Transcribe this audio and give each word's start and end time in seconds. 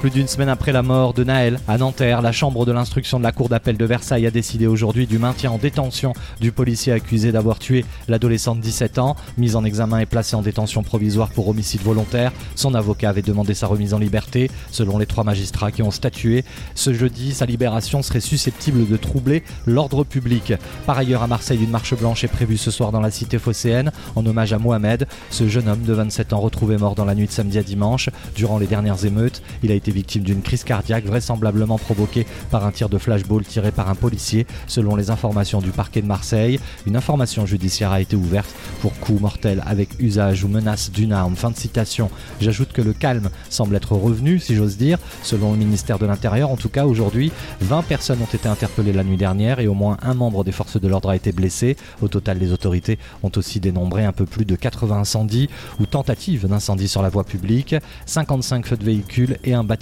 Plus 0.00 0.08
d'une 0.08 0.28
semaine 0.28 0.48
après 0.48 0.72
la 0.72 0.82
mort 0.82 1.12
de 1.12 1.24
Naël 1.24 1.60
à 1.68 1.76
Nanterre, 1.76 2.22
la 2.22 2.32
chambre 2.32 2.64
de 2.64 2.72
l'instruction 2.72 3.18
de 3.18 3.22
la 3.22 3.32
cour 3.32 3.50
d'appel 3.50 3.76
de 3.76 3.84
Versailles 3.84 4.26
a 4.26 4.30
décidé 4.30 4.66
aujourd'hui 4.66 5.06
du 5.06 5.18
maintien 5.18 5.50
en 5.50 5.58
détention 5.58 6.14
du 6.40 6.52
policier 6.52 6.94
accusé 6.94 7.32
d'avoir 7.32 7.58
tué 7.58 7.84
l'adolescente 8.08 8.60
de 8.60 8.62
17 8.62 8.98
ans, 8.98 9.14
mise 9.36 9.56
en 9.56 9.64
examen 9.66 9.98
et 9.98 10.06
placée 10.06 10.36
en 10.36 10.40
détention 10.40 10.82
provisoire 10.82 11.28
pour 11.28 11.48
homicide 11.48 11.82
volontaire. 11.82 12.32
Son 12.54 12.74
avocat 12.74 13.10
avait 13.10 13.20
demandé 13.20 13.52
sa 13.52 13.66
remise 13.66 13.92
en 13.92 13.98
liberté. 13.98 14.50
Selon 14.70 14.96
les 14.96 15.04
trois 15.04 15.22
magistrats 15.22 15.70
qui 15.70 15.82
ont 15.82 15.90
statué, 15.90 16.46
ce 16.74 16.94
jeudi, 16.94 17.34
sa 17.34 17.44
libération 17.44 18.00
serait 18.00 18.20
susceptible 18.20 18.88
de 18.88 18.96
troubler 18.96 19.42
l'ordre 19.66 20.04
public. 20.04 20.54
Par 20.86 20.96
ailleurs, 20.96 21.22
à 21.22 21.26
Marseille, 21.26 21.62
une 21.62 21.68
marche 21.68 21.94
blanche 21.94 22.24
est 22.24 22.28
prévue 22.28 22.56
ce 22.56 22.70
soir 22.70 22.90
dans 22.90 23.00
la 23.00 23.10
cité 23.10 23.38
phocéenne 23.38 23.92
en 24.16 24.24
hommage 24.24 24.54
à 24.54 24.58
Mohamed, 24.58 25.06
ce 25.28 25.46
jeune 25.46 25.68
homme 25.68 25.82
de 25.82 25.92
27 25.92 26.32
ans 26.32 26.40
retrouvé 26.40 26.78
mort 26.78 26.94
dans 26.94 27.04
la 27.04 27.14
nuit 27.14 27.26
de 27.26 27.32
samedi 27.32 27.58
à 27.58 27.62
dimanche. 27.62 28.08
Durant 28.34 28.58
les 28.58 28.66
dernières 28.66 29.04
émeutes, 29.04 29.42
il 29.62 29.70
a 29.70 29.74
été 29.74 29.89
victime 29.92 30.22
d'une 30.22 30.42
crise 30.42 30.64
cardiaque 30.64 31.04
vraisemblablement 31.04 31.78
provoquée 31.78 32.26
par 32.50 32.64
un 32.64 32.72
tir 32.72 32.88
de 32.88 32.98
flashball 32.98 33.44
tiré 33.44 33.72
par 33.72 33.88
un 33.88 33.94
policier, 33.94 34.46
selon 34.66 34.96
les 34.96 35.10
informations 35.10 35.60
du 35.60 35.70
parquet 35.70 36.02
de 36.02 36.06
Marseille. 36.06 36.60
Une 36.86 36.96
information 36.96 37.46
judiciaire 37.46 37.92
a 37.92 38.00
été 38.00 38.16
ouverte 38.16 38.50
pour 38.80 38.98
coup 38.98 39.18
mortel 39.18 39.62
avec 39.66 40.00
usage 40.00 40.44
ou 40.44 40.48
menace 40.48 40.90
d'une 40.90 41.12
arme. 41.12 41.36
Fin 41.36 41.50
de 41.50 41.56
citation. 41.56 42.10
J'ajoute 42.40 42.72
que 42.72 42.82
le 42.82 42.92
calme 42.92 43.30
semble 43.48 43.76
être 43.76 43.92
revenu, 43.92 44.38
si 44.38 44.54
j'ose 44.54 44.76
dire, 44.76 44.98
selon 45.22 45.52
le 45.52 45.58
ministère 45.58 45.98
de 45.98 46.06
l'Intérieur. 46.06 46.50
En 46.50 46.56
tout 46.56 46.68
cas, 46.68 46.86
aujourd'hui, 46.86 47.32
20 47.60 47.82
personnes 47.82 48.20
ont 48.22 48.34
été 48.34 48.48
interpellées 48.48 48.92
la 48.92 49.04
nuit 49.04 49.16
dernière 49.16 49.60
et 49.60 49.66
au 49.66 49.74
moins 49.74 49.96
un 50.02 50.14
membre 50.14 50.44
des 50.44 50.52
forces 50.52 50.80
de 50.80 50.88
l'ordre 50.88 51.10
a 51.10 51.16
été 51.16 51.32
blessé. 51.32 51.76
Au 52.00 52.08
total, 52.08 52.38
les 52.38 52.52
autorités 52.52 52.98
ont 53.22 53.32
aussi 53.36 53.60
dénombré 53.60 54.04
un 54.04 54.12
peu 54.12 54.26
plus 54.26 54.44
de 54.44 54.56
80 54.56 54.98
incendies 55.00 55.48
ou 55.78 55.86
tentatives 55.86 56.46
d'incendie 56.46 56.88
sur 56.88 57.02
la 57.02 57.08
voie 57.08 57.24
publique, 57.24 57.74
55 58.06 58.66
feux 58.66 58.76
de 58.76 58.84
véhicules 58.84 59.38
et 59.44 59.54
un 59.54 59.64
bâtiment 59.64 59.79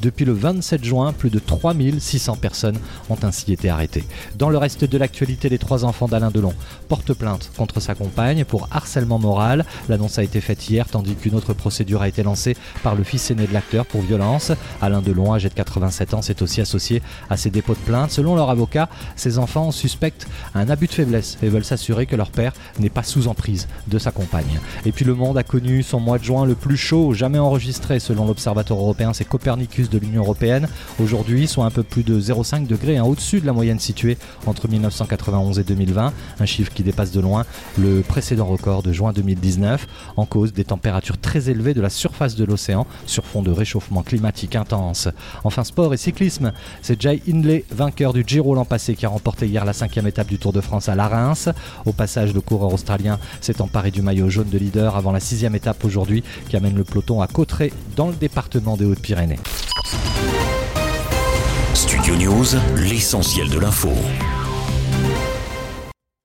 Depuis 0.00 0.24
le 0.24 0.32
27 0.32 0.84
juin, 0.84 1.12
plus 1.12 1.30
de 1.30 1.38
3600 1.38 2.36
personnes 2.36 2.78
ont 3.08 3.16
ainsi 3.22 3.52
été 3.52 3.68
arrêtées. 3.70 4.04
Dans 4.36 4.50
le 4.50 4.58
reste 4.58 4.84
de 4.84 4.98
l'actualité, 4.98 5.48
les 5.48 5.58
trois 5.58 5.84
enfants 5.84 6.08
d'Alain 6.08 6.30
Delon 6.30 6.52
portent 6.88 7.14
plainte 7.14 7.50
contre 7.56 7.80
sa 7.80 7.94
compagne 7.94 8.44
pour 8.44 8.68
harcèlement 8.70 9.18
moral. 9.18 9.64
L'annonce 9.88 10.18
a 10.18 10.22
été 10.22 10.40
faite 10.40 10.68
hier, 10.68 10.86
tandis 10.88 11.14
qu'une 11.14 11.34
autre 11.34 11.54
procédure 11.54 12.02
a 12.02 12.08
été 12.08 12.22
lancée 12.22 12.56
par 12.82 12.94
le 12.94 13.04
fils 13.04 13.30
aîné 13.30 13.46
de 13.46 13.52
l'acteur 13.52 13.86
pour 13.86 14.02
violence. 14.02 14.52
Alain 14.82 15.00
Delon, 15.00 15.32
âgé 15.34 15.48
de 15.48 15.54
87 15.54 16.14
ans, 16.14 16.22
s'est 16.22 16.42
aussi 16.42 16.60
associé 16.60 17.02
à 17.28 17.36
ces 17.36 17.50
dépôts 17.50 17.74
de 17.74 17.78
plainte. 17.78 18.10
Selon 18.10 18.34
leur 18.34 18.50
avocat, 18.50 18.88
ces 19.16 19.38
enfants 19.38 19.70
suspectent 19.70 20.26
un 20.54 20.68
abus 20.68 20.86
de 20.86 20.92
faiblesse 20.92 21.38
et 21.42 21.48
veulent 21.48 21.64
s'assurer 21.64 22.06
que 22.06 22.16
leur 22.16 22.30
père 22.30 22.52
n'est 22.78 22.90
pas 22.90 23.02
sous 23.02 23.28
emprise 23.28 23.68
de 23.88 23.98
sa 23.98 24.10
compagne. 24.10 24.60
Et 24.84 24.92
puis 24.92 25.04
le 25.04 25.14
monde 25.14 25.38
a 25.38 25.42
connu 25.42 25.82
son 25.82 26.00
mois 26.00 26.18
de 26.18 26.24
juin 26.24 26.44
le 26.44 26.54
plus 26.54 26.76
chaud 26.76 27.12
jamais 27.12 27.38
enregistré 27.38 28.00
selon 28.00 28.26
l'Observatoire 28.26 28.79
européen, 28.82 29.12
c'est 29.12 29.24
Copernicus 29.24 29.90
de 29.90 29.98
l'Union 29.98 30.22
européenne. 30.22 30.68
Aujourd'hui, 30.98 31.46
soit 31.46 31.64
un 31.64 31.70
peu 31.70 31.82
plus 31.82 32.02
de 32.02 32.20
0,5 32.20 32.66
degrés 32.66 32.96
hein, 32.96 33.04
au-dessus 33.04 33.40
de 33.40 33.46
la 33.46 33.52
moyenne 33.52 33.78
située 33.78 34.18
entre 34.46 34.68
1991 34.68 35.58
et 35.58 35.64
2020, 35.64 36.12
un 36.40 36.46
chiffre 36.46 36.72
qui 36.72 36.82
dépasse 36.82 37.12
de 37.12 37.20
loin 37.20 37.44
le 37.78 38.02
précédent 38.02 38.46
record 38.46 38.82
de 38.82 38.92
juin 38.92 39.12
2019, 39.12 39.86
en 40.16 40.26
cause 40.26 40.52
des 40.52 40.64
températures 40.64 41.18
très 41.18 41.50
élevées 41.50 41.74
de 41.74 41.80
la 41.80 41.90
surface 41.90 42.36
de 42.36 42.44
l'océan 42.44 42.86
sur 43.06 43.24
fond 43.24 43.42
de 43.42 43.50
réchauffement 43.50 44.02
climatique 44.02 44.56
intense. 44.56 45.08
Enfin, 45.44 45.64
sport 45.64 45.94
et 45.94 45.96
cyclisme, 45.96 46.52
c'est 46.82 47.00
Jay 47.00 47.22
Hindley, 47.28 47.64
vainqueur 47.70 48.12
du 48.12 48.24
Giro 48.26 48.54
l'an 48.54 48.64
passé, 48.64 48.94
qui 48.94 49.06
a 49.06 49.08
remporté 49.08 49.46
hier 49.46 49.64
la 49.64 49.72
cinquième 49.72 50.06
étape 50.06 50.28
du 50.28 50.38
Tour 50.38 50.52
de 50.52 50.60
France 50.60 50.88
à 50.88 50.94
la 50.94 51.08
Reims. 51.08 51.48
Au 51.86 51.92
passage, 51.92 52.34
le 52.34 52.40
coureur 52.40 52.72
australien 52.72 53.18
s'est 53.40 53.60
emparé 53.60 53.90
du 53.90 54.02
maillot 54.02 54.28
jaune 54.28 54.48
de 54.48 54.58
leader 54.58 54.96
avant 54.96 55.12
la 55.12 55.20
sixième 55.20 55.54
étape 55.54 55.84
aujourd'hui, 55.84 56.22
qui 56.48 56.56
amène 56.56 56.76
le 56.76 56.84
peloton 56.84 57.20
à 57.20 57.26
Cauterets 57.26 57.72
dans 57.96 58.08
le 58.08 58.14
des 58.76 58.84
Hautes-Pyrénées. 58.84 59.38
Studio 61.74 62.16
News, 62.16 62.46
l'essentiel 62.76 63.48
de 63.48 63.58
l'info. 63.58 63.90